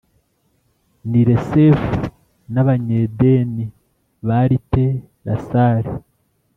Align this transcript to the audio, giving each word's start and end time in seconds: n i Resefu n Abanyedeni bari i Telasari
n 1.09 1.11
i 1.21 1.23
Resefu 1.29 1.91
n 2.53 2.55
Abanyedeni 2.61 3.65
bari 4.27 4.55
i 4.59 4.63
Telasari 4.71 5.91